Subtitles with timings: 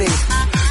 [0.00, 0.39] holidays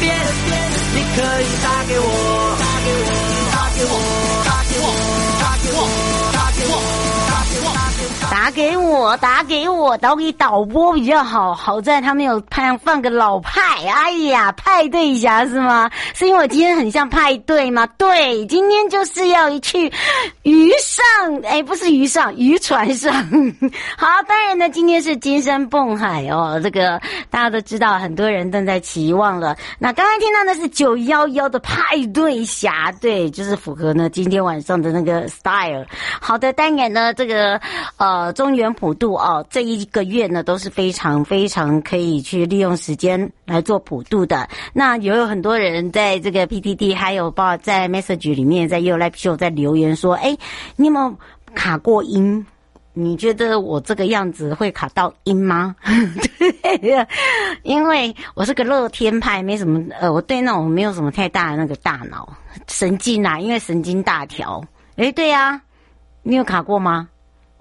[0.00, 0.16] 边
[0.46, 3.08] 边，你可以打给我，打给我，
[3.52, 3.92] 打给我，
[4.44, 4.86] 打给我，
[5.40, 6.13] 打给我。
[8.44, 13.62] 打给我，打给我导播比较好，好在他们有派放个老派。
[13.88, 15.90] 哎呀，派对侠是吗？
[16.12, 17.86] 是因为我今天很像派对吗？
[17.96, 19.90] 对，今天就是要去
[20.42, 23.10] 鱼上，哎，不是鱼上，渔船上。
[23.96, 27.00] 好，当然呢，今天是金山蹦海哦，这个
[27.30, 29.56] 大家都知道，很多人正在期望了。
[29.78, 35.86] 那刚刚听到的是九幺幺的派对侠，对，就是符合呢今天晚上的那个 style。
[36.20, 37.58] 好的，当然呢，这个
[37.96, 44.46] 呃中原普渡哦，这一个月呢都是非常非常可以去利用时间来做普渡的。
[44.74, 50.36] 那也有很多人在这个 PTT 还有包括在 Message 里面，在 You Live Show 在留言说，哎，
[50.76, 51.16] 你有没有
[51.54, 52.44] 卡过音？
[52.96, 55.74] 你觉得我这个样子会卡到音吗？
[56.80, 57.04] 对，
[57.64, 62.32] 因为我是个乐天派，没什么呃，我对那种没有什么太大的那个大脑
[62.68, 64.62] 神经啊，因为神经大条。
[64.94, 65.60] 哎，对呀，
[66.22, 67.08] 你有卡过吗？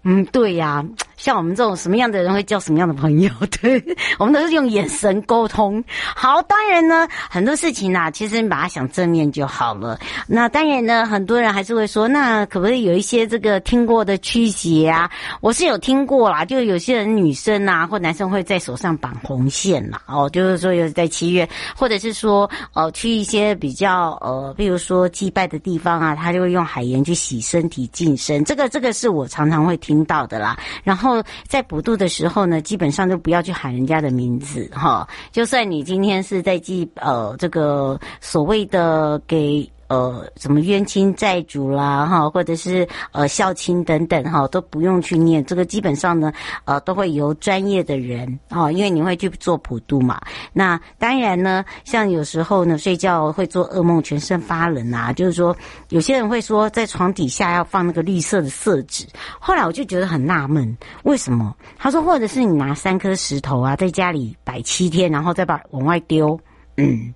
[0.03, 0.85] 嗯，对呀。
[1.23, 3.31] 像我们这种什么样的人会交什么样的朋友？
[3.61, 3.81] 对，
[4.19, 5.81] 我们都是用眼神沟通。
[6.13, 9.97] 好，当然呢，很多事情啊，其实你把它想正面就好了。
[10.27, 15.09] 那当然呢，很多人还是会说，那可不可以有一些这个听过的驱邪啊？
[15.39, 28.43] 我是有听过啦，就有些人女生啊或男生会在手上绑红线啦，哦，就是说有在七月，或者是说呃去一些比较呃，比如说祭拜的地方啊，他就会用海盐去洗身体净身。
[28.43, 30.59] 这个这个是我常常会听到的啦。
[30.83, 31.12] 然后。
[31.47, 35.05] 在补度的时候呢，基本上都不要去喊人家的名字哈。
[35.31, 39.69] 就算你今天是在记呃这个所谓的给。
[39.93, 45.45] 呃，什么冤亲债主啦，哈，或者是呃孝亲等等，哈，都不用去念。
[45.45, 46.33] 这个基本上呢，
[46.65, 50.19] 呃，都会由专业的人，哈，因为你会去做普渡嘛。
[50.51, 55.13] 那当然呢，像有时候呢，睡觉会做噩梦，全身发冷啊。
[55.13, 55.55] 就是说，
[55.89, 59.05] 有些人会说，在床底下要放那个绿色的色纸。
[59.39, 61.55] 后来我就觉得很纳闷，为什么？
[61.77, 66.39] 他说，或者是你拿三颗石头啊，在家里摆七天，然后再把往外丢，
[66.77, 67.13] 嗯。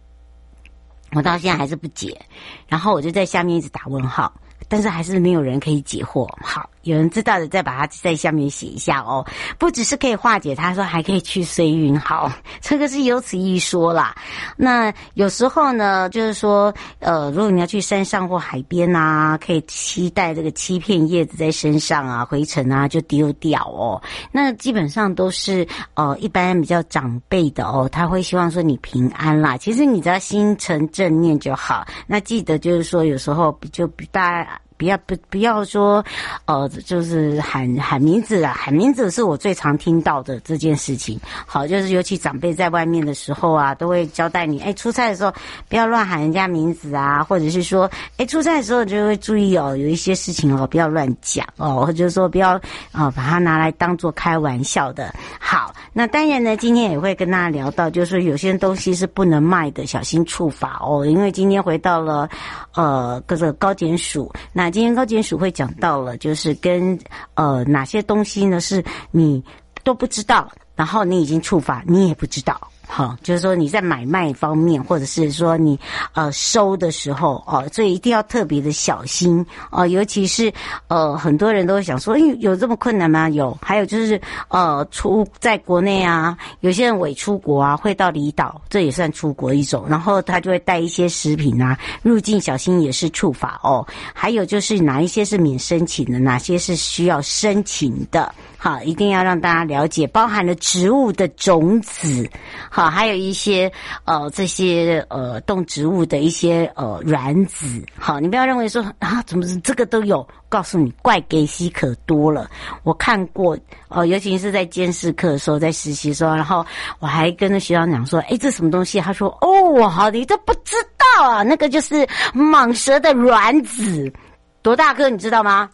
[1.12, 2.19] 我到现在还是不解，
[2.68, 4.33] 然后我就在下面一直打问号，
[4.68, 6.27] 但是还是没有人可以解惑。
[6.42, 6.69] 好。
[6.88, 9.25] 有人知道的再把它在下面写一下哦。
[9.60, 12.31] 不只是可以化解，他说还可以去随运，好，
[12.62, 14.16] 这个是有此一说啦。
[14.56, 24.01] 那有时候呢，就是说，呃，如果你要去山上或海边啊，可以携带这个七片叶子在身上啊，灰尘啊就丢掉哦。
[24.31, 29.57] 那基本上都是呃一般比较长辈的哦，他会希望说你平安啦。
[29.57, 31.86] 其实你只要心存正念就好。
[32.06, 34.60] 那记得就是说，有时候就比大家。
[34.77, 36.03] 不要不不要说，
[36.45, 41.19] 呃，就是喊喊名字啊，喊名字是我最常听到的这件事情。
[41.45, 45.33] 好，就是尤其长辈在外面的时候啊，都会交代你，哎，出差的时候
[45.68, 52.51] 不要乱喊人家名字啊，或者是说，哎，出差的时候就会注意哦，有一些事情哦，不要乱讲哦，或者说不要
[52.91, 55.12] 啊，把它拿来当做开玩笑的。
[55.39, 55.56] 好，
[55.98, 61.04] 那当然呢，今天也会跟大家聊到，就是有些东西是不能卖的，小心触法哦。
[61.04, 62.30] 因为今天回到了
[62.76, 64.70] 呃各个高检署那。
[64.70, 66.96] 今天高检署会讲到了，就是跟
[67.34, 69.44] 呃哪些东西呢是你
[69.84, 72.62] 都不知道，然后你已经触法，你也不知道。
[72.89, 75.78] 好，就是说你在买卖方面，或者是说你
[76.13, 79.86] 呃收的时候哦，所以一定要特别的小心哦。
[79.86, 80.51] 尤其是
[80.88, 83.30] 呃很多人都会想说，诶，有这么困难吗？
[83.30, 89.86] 有，还有就是呃出在国内啊，有些人伪出国啊，会到离岛，这也算出国一种。
[89.88, 93.86] 然后他就会带一些食品啊入境，小心也是触法哦。
[94.13, 98.34] 还有就是哪一些是免申请的，哪些是需要申请的。
[98.60, 102.28] 好，一定要让大家了解，包含了植物的种子，
[102.77, 103.71] 好，还有一些
[104.03, 110.24] 呃这些呃动植物的一些呃卵子，好，你不要认为说啊，怎么这个都有？
[110.47, 112.47] 告诉你，怪给西可多了。
[112.83, 113.57] 我看过，
[113.89, 116.63] 呃，尤其是在监视课的时候，在实习时候，然后
[117.00, 119.01] 我还跟那学长讲说，诶，这什么东西？
[119.01, 120.75] 他说，哦，好，你都不知
[121.18, 124.13] 道啊，那个就是蟒蛇的卵子，
[124.62, 125.68] 多大颗，你知道吗？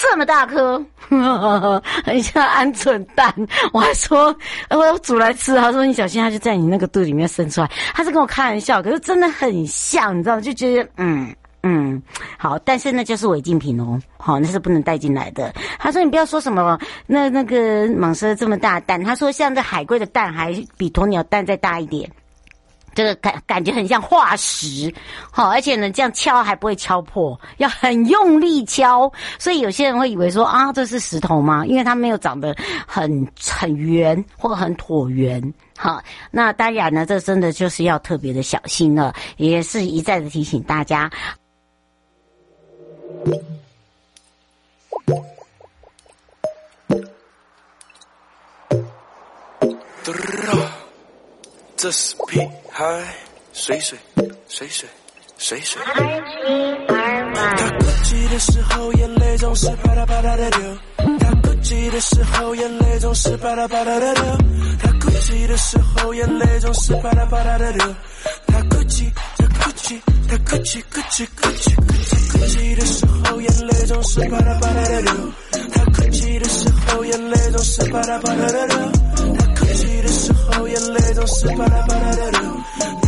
[0.00, 0.82] 这么大颗，
[2.04, 3.32] 很像鹌鹑蛋。
[3.70, 4.34] 我还说，
[4.70, 5.54] 我要煮来吃。
[5.56, 7.70] 他说你小心，它就在你那个肚里面生出来。
[7.92, 10.40] 他是跟我开玩笑，可是真的很像，你知道吗？
[10.40, 12.02] 就觉得嗯嗯
[12.38, 15.52] 好，但是那就是违禁品哦，好，那是不能带进来的。
[15.78, 22.10] 他说你不要说什么那那个蟒蛇这么大蛋，他说像这海龟的蛋还比鸵鸟蛋再大一点。
[22.94, 24.92] 这个感感觉很像化石，
[25.30, 31.64] 好，而且呢，这样敲还不会敲破，要很用力敲，所以有些人会以为说啊，这是石头吗？
[31.66, 32.56] 因为它没有长得
[32.86, 41.10] 很很圆或很椭圆，好，那当然呢，这真的就是要特别的小心了，也是一再的提醒大家。
[51.82, 52.38] 这是屁
[52.70, 52.84] 孩，
[53.54, 53.98] 水水
[54.48, 54.86] 水水
[55.38, 55.80] 水水。
[57.56, 60.78] 他哭泣的时候，眼泪总是啪嗒啪嗒的流。
[61.18, 64.24] 他哭泣的时候，眼泪总是啪嗒啪嗒的流。
[64.78, 67.94] 他哭泣的时候，眼泪总是啪嗒啪嗒的流。
[68.46, 75.14] 他哭泣，他哭泣，他哭泣，哭泣，哭泣，哭泣，哭泣的时候，眼泪总是啪嗒啪嗒的流。
[75.72, 78.76] 他哭泣的时候，眼泪总是啪嗒啪嗒的流。
[80.20, 82.99] 时候，眼泪总是啪啦啪啦的流。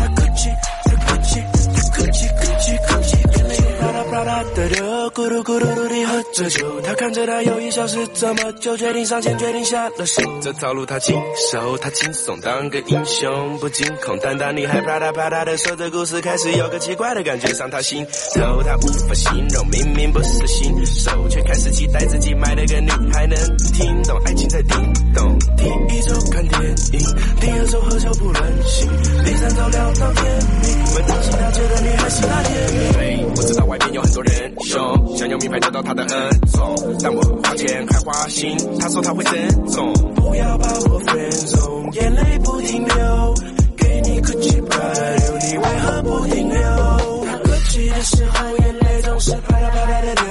[4.23, 5.11] 泪啪啦啪啦的流。
[5.13, 10.23] 咕噜咕噜噜地喝着酒，他看着他犹豫消失这么久，决定上前，决定下了手。
[10.41, 11.15] 这套路他经
[11.51, 14.19] 手，他轻松当个英雄，不惊恐。
[14.23, 23.37] 但当你还啪嗒啪嗒的说着故事，开始有个奇怪的感觉上他心头，他无法形容，明明不是新手，却开始期待自己买了个女孩能
[23.75, 24.77] 听懂爱情在叮
[25.15, 25.39] 咚。
[25.57, 25.65] 第
[25.95, 27.01] 一周看电影，
[27.41, 28.88] 第二周喝酒不任性，
[29.25, 30.25] 第三周聊到天
[30.62, 33.25] 明，问当心了解的女孩是那甜蜜。
[33.37, 35.16] 我知道外面有很多人凶。
[35.16, 39.92] 想要名牌得到他的恩宠，但我花钱还花心，他说他会珍重。
[40.14, 43.35] 不要把我分松，眼泪不停流，
[43.76, 47.25] 给你哭泣吧，流，你为何不停留？
[47.26, 50.25] 他哭泣的时候，眼泪总是啪啦啪啦的流。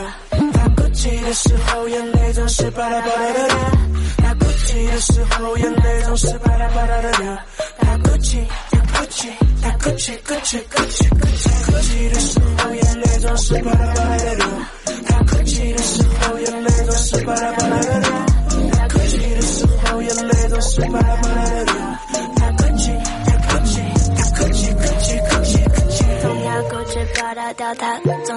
[0.54, 3.58] 他哭泣的时候，眼泪总是啪啦啪啦的流。
[4.18, 7.38] 他哭泣的时候，眼泪总是啪啦啪啦的流。
[7.80, 8.38] 他哭泣，
[9.62, 11.12] 他哭泣，他哭泣，他哭泣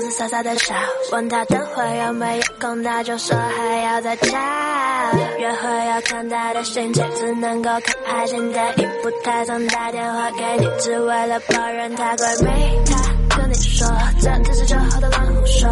[0.04, 0.74] 自傻傻的笑，
[1.12, 5.12] 问他等会有没有空，他就说还要在家。
[5.38, 8.60] 约会要看他的心情，只能够看开心的，
[9.02, 13.88] 不太想打电话给你，只为了抱怨他怪没他跟你说，
[14.20, 15.70] 这只是酒后的乱胡说。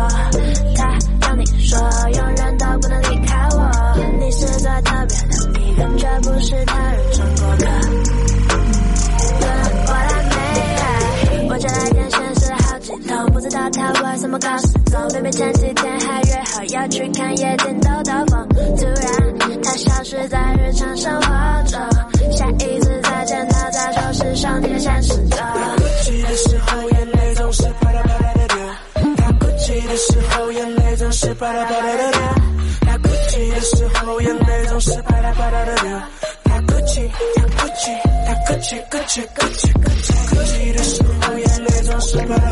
[0.77, 1.79] 他让你说，
[2.15, 3.71] 永远都不能离开我，
[4.19, 7.12] 你是最特别的你感，绝不是他人。
[13.71, 15.01] 他为什么搞失踪。
[15.15, 21.81] 明明前几天还约好要去看夜景兜兜风，突然他消失在日常生活中。
[22.33, 25.37] 下一次再见他，再说是上天现实的。
[25.37, 28.57] 他哭泣的时候，眼泪总是啪啦啪啦的流。
[29.17, 32.21] 他哭泣的时候，眼泪总是啪啦啪啦的流。
[32.81, 36.01] 他哭泣的时候，眼泪总是啪啦啪啦的流。
[36.45, 37.91] 他哭泣，他哭泣，
[38.27, 40.13] 他哭泣，哭泣，哭泣，哭泣。
[40.31, 42.52] 哭泣的时候，眼泪总是啪啦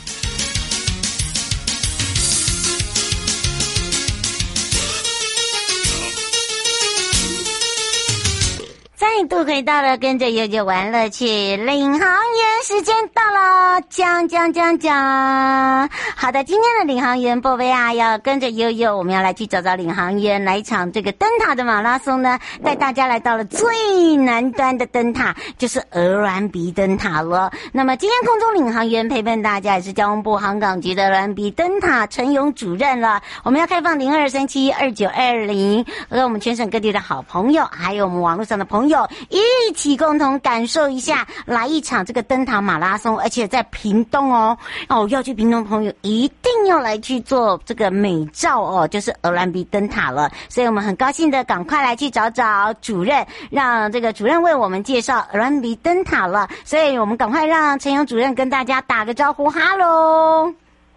[9.13, 15.89] 再度回到了跟着悠悠玩乐趣，领航员时间到了，讲讲讲讲。
[16.15, 27.51] 好的，今天的领航员波菲亚要跟着悠悠，我们要来去找找领航员，来一场这个灯塔的马拉松呢，带大家来到了最南端的灯塔，就是鹅銮鼻灯塔了。
[27.73, 33.21] 那么今天空中领航员陪伴大家也是交通部航港局的鹅銮鼻灯塔陈勇主任了。
[33.43, 39.00] 我们要开放零二三七二九二零，和我们全省各地的好朋友，还有我们网络上的朋友。
[39.29, 44.57] 一起共同感受一下，来一场这个灯塔马拉松，而且在屏东哦
[44.89, 50.31] 哦，要去屏东的朋友一定要来去做这个美照哦，就是鹅銮鼻灯塔了。
[50.49, 56.49] 所以我们很高兴的赶快来去找找主任，让这个主任为我们介绍鹅銮鼻灯塔了。
[56.63, 60.53] 所以我们赶快让陈勇主任跟大家打个招呼，哈喽。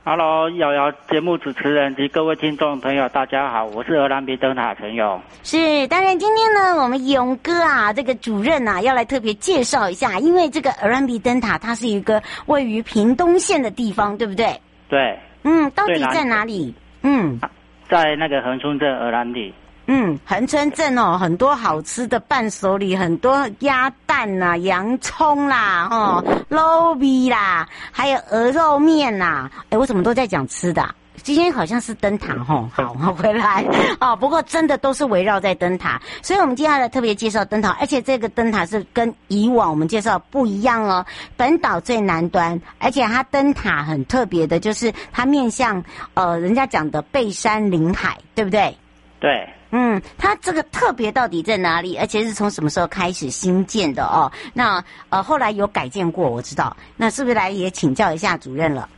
[0.07, 5.19] Hello，瑶瑶节目主持人及各位听众朋友，大家好，我是鹅兰比灯塔陈勇。
[5.43, 14.61] 是，当然今天呢，我们勇哥啊，这个主任啊，要来特别介绍一下，因为这个鹅兰比灯塔，它是一个位于屏东县的地方，对不对？
[14.91, 15.19] 对。
[15.43, 16.75] 嗯，到底在哪里？
[17.01, 17.41] 嗯，
[17.89, 19.55] 在那个恒春镇鹅銮鼻。
[19.87, 29.51] 嗯，恒春镇哦，很多好吃的伴手礼，很多鸭蛋呐、啊、洋葱啦、哦，卤味啦，还有鹅肉面呐。
[29.69, 30.95] 哎，我怎么都在讲吃的、啊？
[31.23, 33.65] 今天好像是灯塔吼， 好，我回来
[34.01, 34.17] 哦。
[34.17, 41.05] 不过真的都是围绕在灯塔，所以我们接下来特别介绍灯塔，而且这个灯塔是跟以往我们介绍不一样哦。
[41.37, 45.83] 本岛最南端，而且它灯塔很特别的，就是它面向
[46.15, 48.77] 呃，人家讲的背山临海，对不对？
[49.21, 49.49] 对。
[49.77, 51.97] 嗯，它这个特别到底在哪里？
[51.97, 54.31] 而且是从什么时候开始新建的哦？
[54.53, 56.77] 那呃，后来有改建过，我知道。
[56.97, 58.89] 那是不是来也请教一下主任了？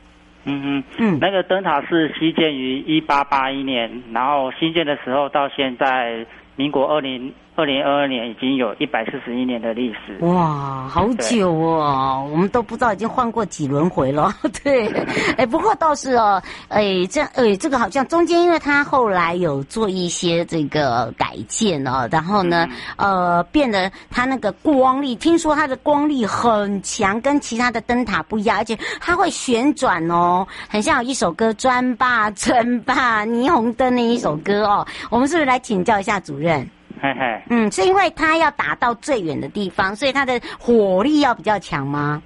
[0.44, 7.32] 嗯嗯嗯，那个灯塔是西建于一八八一年，然后新建的时候到现在，民国二零。
[7.56, 12.28] 二零二二年已经有一百四十一年的历史，哇，好久哦！
[12.30, 14.30] 我们都不知道已经换过几轮回了。
[14.62, 14.86] 对，
[15.38, 34.86] 哎，不过倒是哦，哎，这哎，这个好像中间因为它后来有做一些这个改建哦，然后呢，嗯、呃，变得它那个光力，听说它的光力很强，跟其他的灯塔不一样，而且它会旋转哦，很像有一首歌《转吧转吧霓虹灯》那一首歌哦。
[35.08, 36.68] 我们是不是来请教一下主任？
[37.00, 42.22] 嘿嘿，嗯，是因为它要打到最远的地方，所以它的火力要比较强吗？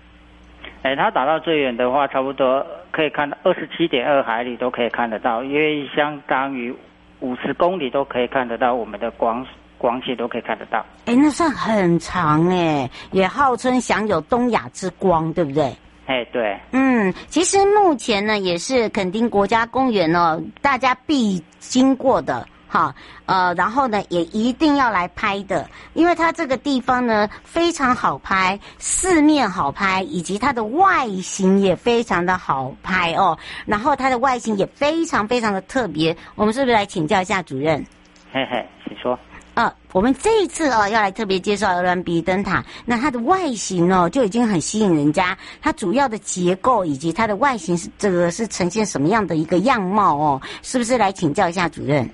[0.82, 6.74] 哎，它打到最远的话，差不多可以看到二十七点二海里都可以看得到，因为相当于
[7.20, 9.44] 五十公里都可以看得到，我们的光
[9.76, 10.86] 光线都可以看得到。
[11.06, 15.64] 哎，那算很长哎，也号称享有东亚之光，对不对？
[16.06, 16.58] 哎，对。
[16.72, 22.46] 嗯，其实目前呢，也是垦丁国家公园哦，大家必经过的。
[22.72, 22.94] 好，
[23.26, 33.36] 呃，然后呢，也一定要来拍的，因为它这个地方呢非常好拍，四面好拍，以及它的外形也非常的好拍哦。
[33.66, 37.84] 然后它的外形也非常非常的特别，我们是不是来请教一下主任？
[38.32, 39.18] 嘿嘿，请说。
[39.54, 50.40] 呃，我们这一次哦要来特别介绍鹅銮鼻灯塔，那它的外形哦就已经很吸引人家，它主要的结构以及它的外形是这个是呈现什么样的一个样貌哦？
[50.62, 52.08] 是不是来请教一下主任？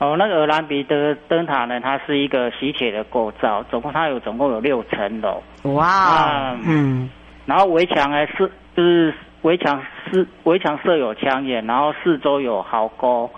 [0.00, 5.42] 哦，那个鹅兰鼻的灯塔呢，它是一个吸铁的构造，总共它有总共有六层楼。
[5.74, 7.08] 哇，嗯，
[7.44, 9.80] 然后围墙呢是就是围墙
[10.10, 13.30] 是围墙设有枪眼，然后四周有壕沟，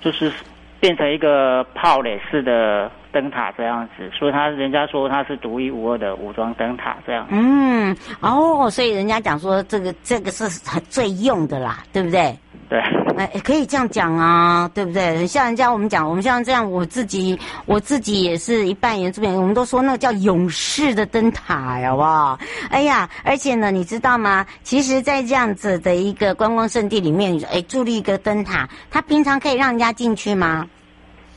[0.00, 0.30] 就是
[0.78, 2.90] 变成一个炮垒式的。
[3.12, 7.26] 灯塔这样子，所以他人家说他是独一无二的武装灯塔这样。
[7.30, 12.36] 嗯，哦，所以人家讲说这个这个是很最用的啦，对不对？
[12.68, 12.80] 对。
[13.16, 15.26] 哎，可以这样讲啊，对不对？
[15.26, 22.38] 像人家我们讲，我们像这样，我自己我自己也是一半原住民，我们都说那个叫勇士的灯塔，好不好？
[22.70, 24.46] 哎呀，而且呢，你知道吗？
[24.62, 30.66] 其实，在这样子的一个观光胜地里面，哎，筑立一个灯塔，它平常可以让人家进去吗？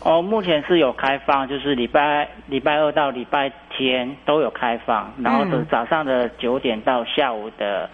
[0.04, 7.90] 哦，目前是有开放，就是礼拜礼拜二到礼拜天都有开放，然后是早上的九点到下午的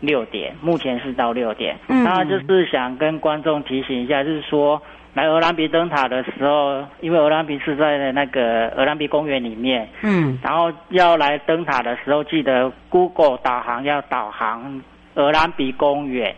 [0.00, 1.76] 六点，目前是到六点。
[1.88, 4.80] 嗯，那就是想跟观众提醒一下，就是说
[5.14, 14.80] 来鹅銮鼻灯塔的时候，因为鹅銮鼻是在那个鹅銮鼻公园里面，嗯，然后要来灯塔的时候，记得 Google 导航要导航
[15.14, 16.32] 鹅銮鼻公园。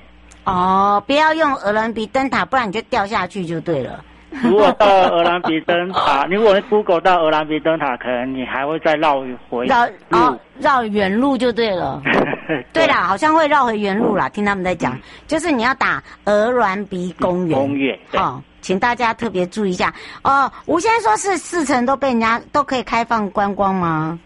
[0.44, 4.02] 哦，不要用鹅銮鼻灯塔，不然你就掉下去就对了。
[4.42, 12.00] 如果到鹅銮鼻灯塔， 如果你 Google 到鹅銮鼻灯塔，可能你还会再绕回绕哦，绕远路就对了。
[12.72, 14.28] 对啦，好像会绕回原路啦。
[14.28, 17.58] 听他们在讲，就是你要打鹅銮鼻公园。
[17.58, 20.50] 公园哦，请大家特别注意一下哦。
[20.66, 24.18] 吴先生说是四层都被人家都可以开放观光吗？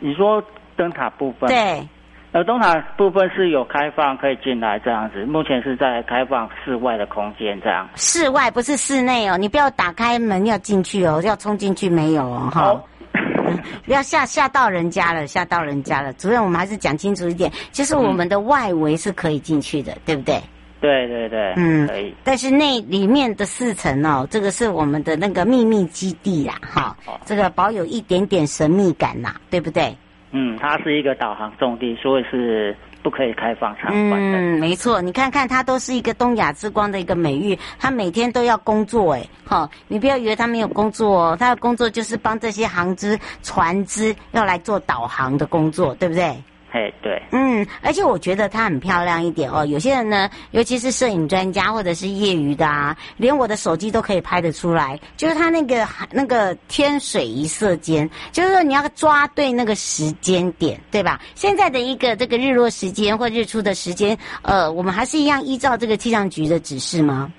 [0.00, 0.42] 你说
[0.76, 1.48] 灯塔部分？
[1.48, 1.86] 对。
[2.32, 5.24] 呃，东塔部分是有开放，可以进来这样子。
[5.24, 7.88] 目前是在开放室外的空间这样。
[7.96, 12.80] 室外不是室内哦，你不要打开门要进去哦，要冲进去没有哦，哈。
[13.84, 16.12] 不要吓吓到人家了，吓到人家了。
[16.12, 20.40] 主任，我们还是讲清楚一点，就是我们的外围是可以进去的，嗯、对不对？
[20.80, 22.14] 对对对，嗯，可以。
[22.22, 29.96] 但是那里面的四层哦，这个是我们的那个秘密基地啦，哈，这个保有一点点神秘感呐，对不对？
[30.32, 34.38] 嗯，它是一个导航重地，所以是不可以开放参观的。
[34.38, 46.34] 嗯，没错，你看看它都是一个东亚之光的一个美誉，它每天都要工作，哎，好，你不要以为它没有工作哦，它的工作就是帮这些航只、船只要来做导航的工作，对不对？
[46.72, 49.66] 嘿，对，嗯，而且我觉得它很漂亮一点哦。
[49.66, 54.96] 有些人呢，尤其是摄影专家或者是业余的啊，连我的手机都可以拍得出来。
[55.16, 61.20] 就是它那个那个天水一色间，就是说你要抓对那个时间点，对吧？
[61.34, 67.32] 现在的一个这个日落时间或日出的时间，呃，我们还是一样依照这个气象局的指示吗？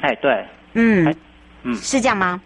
[0.00, 1.14] 哎，对，嗯，
[1.62, 2.40] 嗯，是这样吗？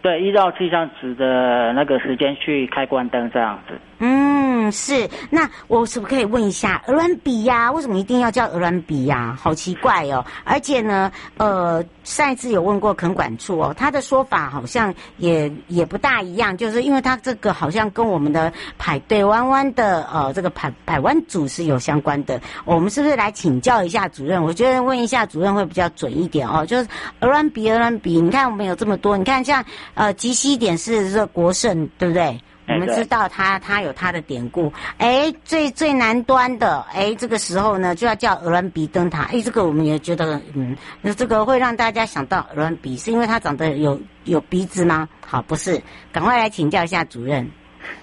[0.00, 3.78] 对，依照气象局的那个时间去开关灯这样子。
[4.00, 4.21] 嗯，
[4.68, 5.08] 嗯是。
[5.30, 7.70] 那我是不是可以问一下，鹅卵鼻呀？
[7.72, 9.38] 为什么一定要叫鹅卵鼻呀？
[9.40, 10.24] 好奇怪哦！
[10.44, 22.40] 而且呢，呃，上一次有问过垦管处哦，他的说法好像也也不大一样，就是因为他这个好像跟我们的排队弯弯的呃这个排排湾组是有相关的。
[22.64, 24.42] 我们是不是来请教一下主任？
[24.42, 26.64] 我觉得问一下主任会比较准一点哦。
[26.64, 26.88] 就是
[27.20, 32.40] 鹅卵鼻，鹅卵鼻，你看我们有这么多，你看像呃极西点是这国盛，对不对？
[32.68, 34.72] 我们知道它，它有它的典故。
[34.98, 39.24] 哎，最最南端的，哎，这个时候呢就要叫鹅銮鼻灯塔。
[39.24, 45.08] 哎，这个我们也觉得，嗯，那这个会让大家想到鹅銮鼻，是因为它长得有有鼻子吗？
[45.26, 45.80] 好，不是，
[46.12, 47.50] 赶快来请教一下主任。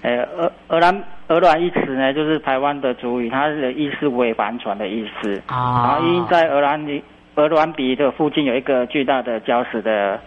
[0.01, 5.41] 呃，鹅鹅銮鹅銮一词呢，就是台湾的主语，它的意思为帆船的意思。
[5.47, 5.87] 啊。
[5.87, 7.03] 然后因在鹅銮鼻
[7.35, 10.19] 鹅銮鼻的附近有一个巨大的礁石的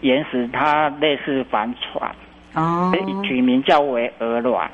[0.00, 2.14] 岩石，它类似帆船。
[2.54, 2.92] 哦，
[3.24, 4.70] 取名叫为鹅卵，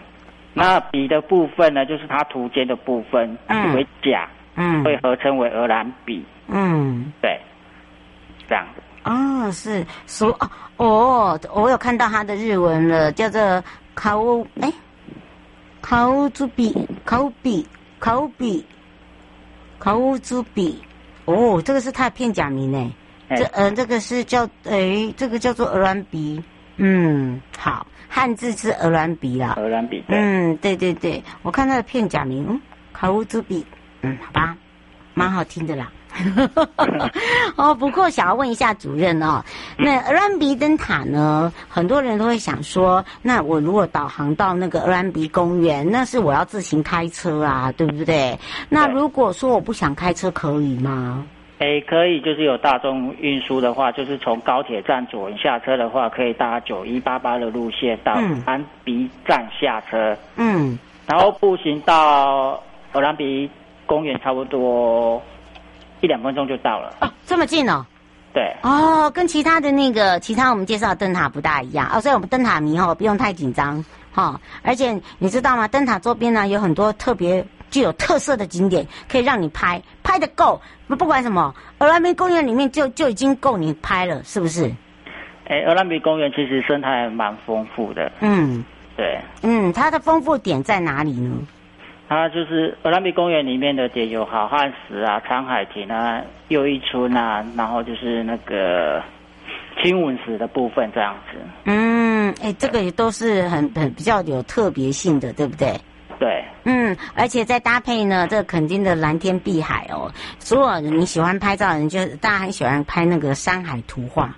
[0.53, 3.39] 那鼻的部分呢，就是它图尖的部分
[3.75, 7.41] 为甲，嗯，会合称为鹅卵鼻，嗯，对，
[8.49, 8.83] 这样子。
[9.05, 10.39] 哦，是说
[10.77, 13.41] 哦，我有看到它的日文了，叫做
[13.95, 14.21] 考
[14.61, 14.71] 哎，
[15.81, 17.67] 考猪鼻，考鼻，
[17.99, 18.63] 考鼻，
[19.79, 20.83] 考猪鼻。
[21.25, 22.93] 哦，这个是它的片假名呢，
[23.31, 26.43] 这呃，这个是叫哎，这个叫做鹅卵鼻。
[26.83, 29.55] 嗯，好，汉字是鹅銮鼻啦。
[29.59, 30.03] 鹅銮鼻。
[30.09, 32.59] 嗯，对对对，我看它的片假名，
[32.91, 33.65] 考乌猪鼻。
[34.01, 34.57] 嗯，好吧，
[35.13, 35.93] 蛮好听的啦。
[37.57, 39.45] 哦，不过想要问一下主任哦，
[39.79, 41.53] 那鹅銮鼻灯塔呢？
[41.69, 48.39] 很多人都会想说，那我如果导航到那个鹅銮鼻公园，那是我要自行开车啊，对不对？
[48.71, 51.25] 那如果说我不想开车，可以吗？
[51.61, 60.17] 诶，可以，就是有大众运输的话，就是从高铁站左营下车的话，可以搭九一八八的路线到鹅銮鼻站下车。
[60.37, 62.59] 嗯，然后步行到
[62.93, 63.51] 鹅銮鼻
[63.85, 65.23] 公园，差不多
[66.01, 66.95] 一两分钟就到了。
[67.03, 67.85] 哦，这么近哦？
[68.33, 68.51] 对。
[68.63, 74.41] 哦，跟其他的那个其他我们介绍的灯塔不大一样哦，所以我们灯塔迷哦不用太紧张哈、哦。
[74.63, 75.69] 而且你知道吗？
[75.69, 80.61] 灯塔周边呢有很多特别具有特色的景点，可以让你拍拍的够。
[80.89, 84.71] 不管什么，鹅銮鼻公园里面就就已经够你拍了，是不是？
[85.47, 88.11] 哎，鹅銮鼻公园其实生态还蛮丰富的。
[88.21, 88.65] 嗯，
[88.97, 89.19] 对。
[89.43, 91.37] 嗯，它的丰富点在哪里呢？
[92.09, 99.01] 它就是鹅銮鼻公园里面的点有好汉石啊、长海亭啊、又一村啊，然后就是那个
[99.81, 101.39] 亲吻石的部分这样子。
[101.67, 105.73] 嗯，哎，这个也都是很很比较有特别性的，对不对？
[107.15, 114.35] 而且再搭配呢，这肯定的蓝天碧海哦，所有你喜欢拍照的人，就大家很喜欢拍那个山海图画。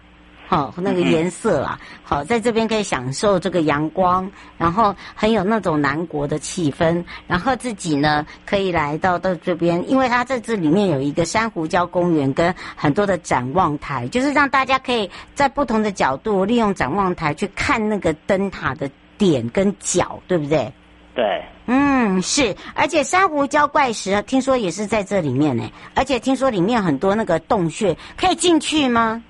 [0.49, 20.71] 好，那个颜色啊，好，在这边可以享受这个阳光，然后很有那种南国的气氛，然后自己呢可以来到到这边，因为它在这里面有一个珊瑚礁公园跟很多的展望台，就是让大家可以在不同的角度利用展望台去看那个灯塔的点跟角，对不对？
[21.14, 29.22] 对，嗯，是，而且珊瑚礁怪石听说也是在这里面呢，而且听说里面很多那个洞穴，可以进去吗？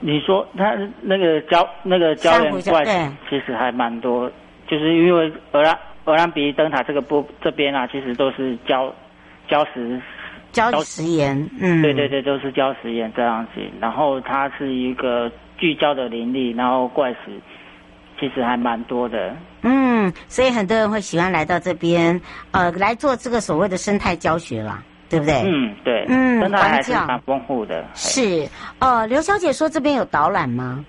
[0.00, 4.30] 你说它那个礁那个礁岩怪石其实还蛮多，
[4.66, 8.90] 就是因为鹅兰鹅兰比灯塔这个部这边啊，其实都是礁
[9.48, 10.00] 礁石
[10.52, 13.60] 礁石岩，嗯，对对对，都是礁石岩这样子。
[13.80, 17.18] 然后它是一个聚焦的林立，然后怪石
[18.18, 19.34] 其实还蛮多的。
[19.62, 22.20] 嗯，所以很多人会喜欢来到这边，
[22.52, 24.82] 呃，来做这个所谓的生态教学啦。
[25.10, 25.36] 对不对？
[25.46, 27.82] 嗯，对，嗯，生态还是蛮丰富的。
[27.94, 28.46] 是，
[28.78, 30.84] 呃，刘小姐说这边有导览吗？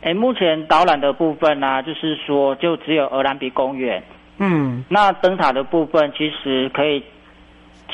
[0.00, 4.02] 哎，目前导览的部分呢、啊，就是说就只有鹅銮鼻公园。
[4.38, 7.04] 嗯，那灯塔的部分其实可以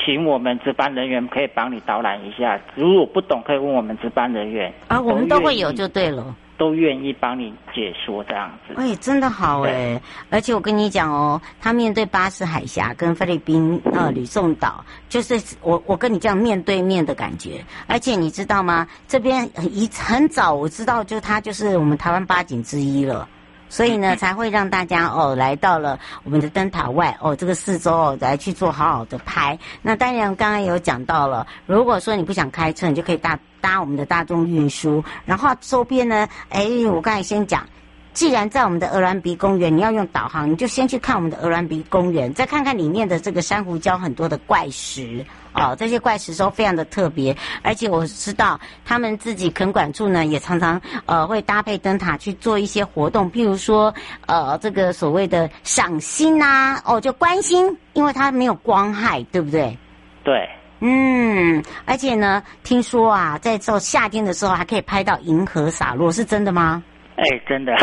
[0.05, 4.73] 请我们值班人员可以帮你导览一下，如果不懂可以问我们值班人员。
[4.87, 6.33] 啊，我们都会有就对了。
[6.61, 9.99] 都愿意帮你解说这样子，哎，真的好哎！
[10.29, 17.65] 而且我跟你讲哦，他面对巴士海峡跟菲律宾呃吕宋岛，就是我我跟你这样面对面的感觉。
[17.87, 18.87] 而且你知道吗？
[19.07, 23.27] 这边一很早我知道，就他就是我们台湾八景之一了。
[23.67, 29.57] 所以呢， 才会让大家哦来到了我们的灯塔外哦，这个四周哦来去做好好的拍。
[29.81, 35.01] 那当然，刚刚有讲到了，如果说你不想开车，你就可以搭搭我们的大众运输。
[35.25, 37.65] 然后周边呢，哎，我刚才先讲。
[38.13, 53.93] 既然在我们的鹅銮鼻公园，你要用导航，你就先去看我们的鹅銮鼻公园，再看看里面的这个珊瑚礁很多的怪石哦，这些怪石都非常的特别，而且我知道他们自己垦管处呢也常常呃会搭配灯塔去做一些活动，譬如说
[54.25, 59.77] 呃这个所谓的赏星呐、哦就观星，因为它没有光害，对不对？
[60.25, 60.49] 对，
[60.81, 66.83] 嗯，而且呢，听说啊，在做夏天的时候还可以拍到银河洒落，是真的吗？
[67.17, 67.75] 哎、欸，真的，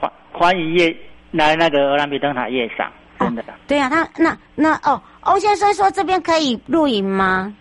[0.00, 0.96] 欢欢迎夜
[1.32, 3.42] 来那个鹅銮鼻灯塔夜赏，真的。
[3.42, 7.52] 哦、对啊，他那那哦，欧先生说这边可以露营吗？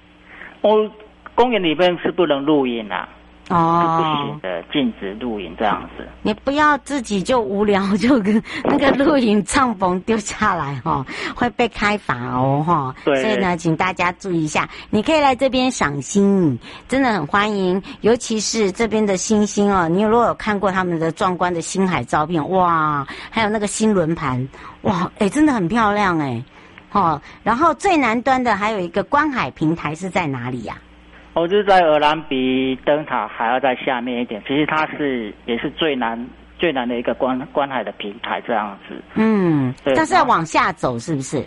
[0.61, 0.91] 哦，
[1.33, 3.09] 公园里边是不能露营啊。
[3.49, 6.07] 哦，不行的，禁止露营这样子。
[6.21, 12.95] 你不要自己就无聊就跟 那个露营帐篷丢下来哈、哦，会被开罚哦哈。
[13.03, 13.21] 对。
[13.21, 16.57] 所以呢，请大家注意一下，你可以来这边赏星，
[16.87, 17.81] 真的很欢迎。
[18.01, 24.47] 尤其是这边的星星哦，你如果有看过他们的壮观的星海照片，哇，还有那个星轮盘，
[24.83, 26.43] 哇，哎，真的很漂亮哎。
[26.91, 30.88] 哦，然后最南端的还有一个观海平台是在哪里呀、啊？
[31.33, 38.95] 我就是在鹅銮比灯塔还要在下面一点，其实它是也是最难最难的一个观观海的平台这样子。
[39.15, 41.43] 嗯，对，但是要往下走是不是？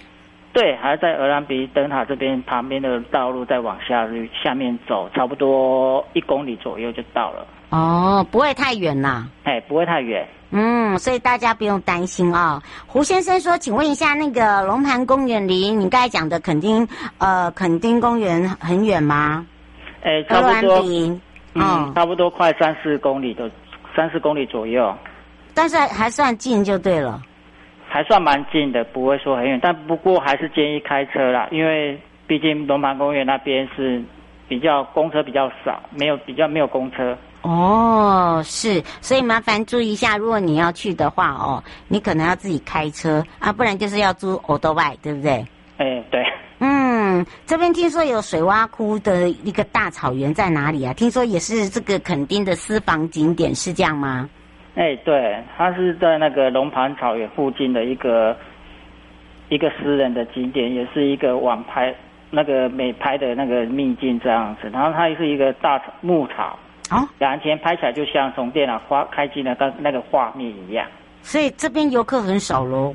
[0.55, 4.07] 对，还要在鹅銮比灯塔这边旁边的道路再往下
[4.43, 7.47] 下面走，差不多一公里左右就到了。
[7.71, 9.27] 哦，不会太远呐。
[9.45, 10.27] 哎，不会太远。
[10.51, 12.63] 嗯，所以大家不用担心啊、哦。
[12.87, 19.47] 胡先生说，请问一下，那个龙盘公园离你刚才讲的垦丁呃垦丁公园很远吗？
[20.03, 20.85] 哎，差不多，
[21.55, 23.51] 嗯，差不多快三四公里的，
[23.95, 24.93] 三四公里左右，
[25.55, 27.23] 但是还算近就对了，
[27.89, 34.03] 还算蛮近的，不会说很远，但不过还是建议开车啦，因为毕竟龙盘公园那边是
[34.49, 37.17] 比较公车比较少，没有比较没有公车。
[37.43, 45.45] 哦，是，所以麻烦注意一下，如果你要去的话哦，你可能要自己开车啊，不然就是要租欧兜拜，对不对？
[45.77, 46.25] 哎，对。
[46.65, 50.95] 嗯，这边听说有水洼窟的一个大草原在哪里啊？
[50.95, 54.31] 听说也是这个垦丁的私房景点，是这样吗？
[54.77, 58.37] 哎，对，它是在那个龙盘草原附近的一个
[59.49, 61.93] 一个私人的景点，也是一个网拍
[62.31, 66.57] 那个美拍的那个秘境这样子，然后它是一个大草牧草，
[66.93, 70.87] 哦，两天拍起来就像从电脑花开机的那那个画面一样。
[71.23, 72.95] 所以这边游客很少喽。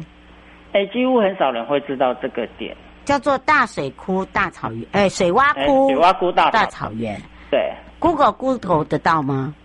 [0.71, 2.75] 哎，几乎很少人会知道这个点，
[3.08, 7.20] 叫做大水窟大草原，哎，水洼窟，水洼窟大大草原。
[7.50, 9.56] 对，Google Google 得到吗？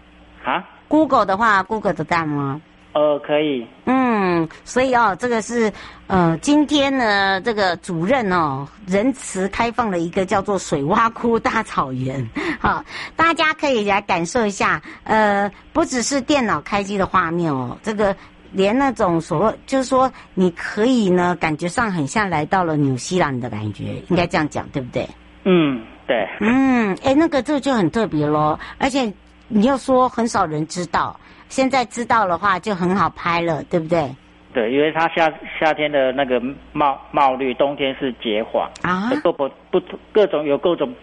[0.45, 2.61] 啊，Google 的话，Google 得到吗？
[2.93, 3.67] 呃，可以。
[3.87, 5.73] 嗯，所以哦，这个是
[6.07, 12.25] 呃，今天呢，这个主任哦，仁慈开放了一个叫做水洼窟大草原，
[12.61, 12.85] 好，
[13.17, 14.81] 大家可以来感受一下。
[15.03, 18.15] 呃，不只是电脑开机的画面哦，这个
[18.53, 25.09] 连那种所谓，就是说，你可以呢，感觉上很像来到了纽西兰的感觉，应该这样讲，对不对？
[25.45, 26.29] 嗯，对。
[26.41, 29.13] 嗯，哎，那个这个就很特别咯，而且
[29.49, 31.19] 你要说很少人知道。
[31.49, 34.11] 现在知道的话就很好拍了，对不对？
[34.55, 36.41] 对，因为它夏夏天的那个
[36.73, 39.81] 茂茂绿，冬天是结黄啊，各不不
[40.13, 40.95] 各种有各种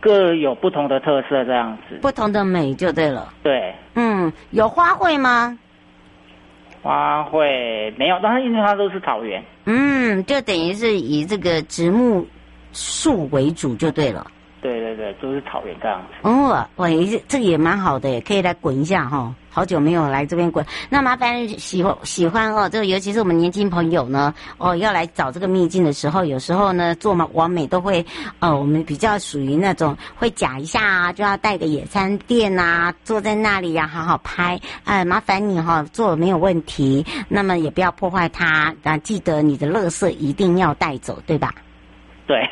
[0.00, 3.32] 各有不同的特色，这样子不同的美就对了。
[3.42, 5.58] 对，嗯，有花卉吗？
[6.88, 12.26] 花卉没有，但是因为它都是草原，嗯，就等于是以这个植木
[12.72, 14.26] 树为主就对了。
[14.60, 16.28] 对对对，都是草原这样子。
[16.28, 19.34] 哦，喂，这个也蛮好的，可以来滚一下哈、哦。
[19.50, 28.04] 好久没有来这边滚，那麻烦喜欢喜欢哦，这个尤其是我们年轻朋友呢，哦，要来找这个秘境的时候，有时候呢做嘛完美都会，
[28.38, 34.60] 呃，我们比较属于那种会假一下啊，就要带个野餐垫啊，坐在那里呀、啊，好好拍。
[34.84, 41.52] 哎，麻烦你哈、哦，做没有问题，那么也不要破坏它，啊，记得你的垃圾一定要带走，对吧？
[42.28, 42.48] 对，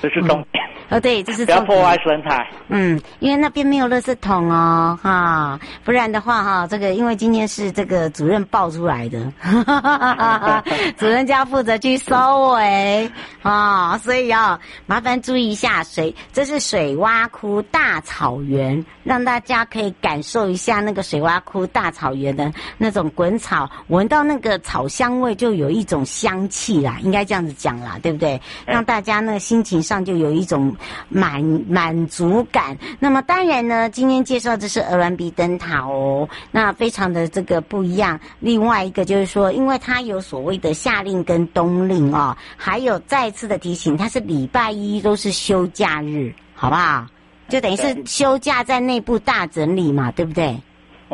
[0.00, 0.62] 这是重点。
[0.90, 2.46] 哦，对，这是不要破坏生态。
[2.68, 10.64] 嗯，因为那边没有垃圾桶哦，哈，不然的话哈，这个因为今天是这个主任爆出来的，哈哈哈哈哈，
[10.98, 13.10] 主任就要负责去收尾
[13.42, 28.40] 啊，所以要麻烦注意一下水，这是水洼窟大草原，让大家可以感受一下那个水洼窟大草原的那种滚草，闻到那个草香味就有一种香气啦，应该这样子讲啦，对不对？
[28.66, 30.73] 让大家那个心情上就有一种。
[31.08, 32.76] 满满足感。
[32.98, 38.18] 那么当然呢，今天介绍的是鹅銮鼻灯塔哦，那非常的这个不一样。
[38.40, 47.06] 另外一个就是说，因为它有所谓的夏令跟冬令哦，还有再次的提醒，它是礼拜一都是休假日，好不好？
[47.48, 50.58] 就等于是休假在内部大整理嘛，对不对？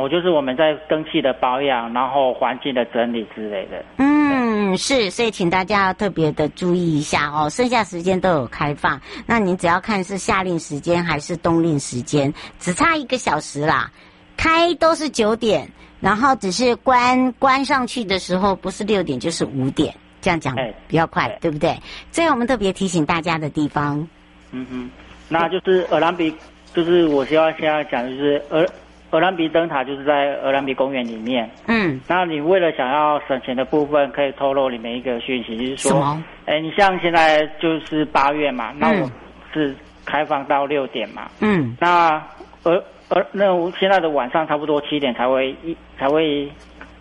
[0.01, 3.85] 哦，就是我们在灯器的保养，然后环境的整理之类的。
[3.99, 7.51] 嗯，是，所以请大家要特别的注意一下哦。
[7.51, 13.91] 剩下时间都有开放，那您只要看是夏令时间还是冬令时间，只差一个小时啦。
[14.39, 15.69] 开都是九点，
[16.01, 20.57] 然后只是关关上去的时候不是六点就是五点，这样讲
[20.89, 21.79] 比较快，对不对？
[22.11, 24.09] 这是我们特别提醒大家的地方。
[24.53, 24.91] 嗯哼，
[25.29, 26.35] 那就是尔兰比，
[26.73, 28.67] 就是我需要现在讲的就是鹅。
[29.11, 31.51] 鹅銮鼻灯塔就是在鹅銮鼻公园里面。
[31.67, 36.01] 嗯，那你为了想要省钱的部分，可以透露里面一个讯息，就是说，
[36.47, 39.11] 哎、欸，你像现在就是八月嘛，那我
[39.53, 41.29] 是开放到六点嘛。
[41.41, 42.23] 嗯，那
[42.63, 46.45] 而而那我现在的晚上差不多七点才会一才会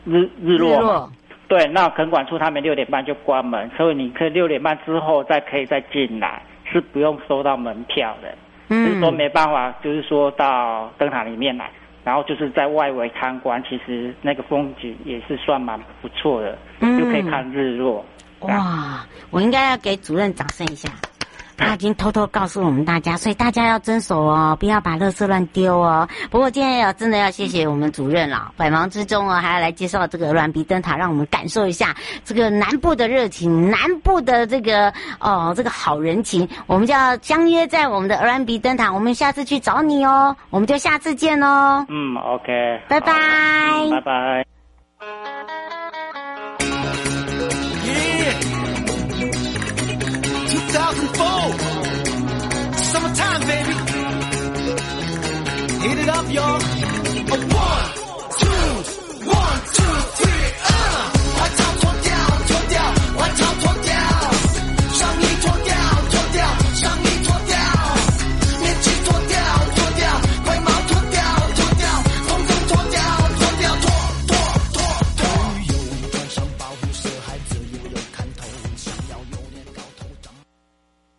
[0.05, 0.71] 日日落。
[0.71, 1.09] 日落。
[1.47, 6.41] 对，那垦管处他们六点半就关门，所以你可以六点半之后再可以再进来，
[6.71, 8.29] 是不用收到门票的。
[8.69, 11.69] 嗯，就是说没办法，就是说到灯塔里面来。
[12.09, 18.03] 然后就是在外围参观，其实那个风景也是算蛮不错的，嗯，就可以看日落。
[18.39, 20.89] 哇，我应该要给主任掌声一下。
[21.59, 26.07] 他已经偷偷告诉我们大家，所以大家要遵守哦，不要把垃圾乱丢哦。
[26.31, 36.47] 不过今天要真的要谢谢我们主任了，百忙之中哦还要来介绍这个鹅銮鼻灯塔，让我们感受一下这个南部的热情，南部的这个哦这个好人情。
[36.65, 41.85] 我们就要相约在我们的鹅銮鼻灯塔，我们下次去找你哦，我们就下次见哦。
[41.89, 44.58] 嗯，OK，拜拜，嗯，拜拜。
[56.09, 56.78] up your